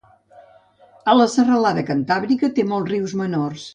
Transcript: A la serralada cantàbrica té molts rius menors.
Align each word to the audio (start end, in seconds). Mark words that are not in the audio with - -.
A 1.13 1.15
la 1.19 1.27
serralada 1.33 1.83
cantàbrica 1.91 2.51
té 2.57 2.67
molts 2.73 2.95
rius 2.97 3.15
menors. 3.25 3.69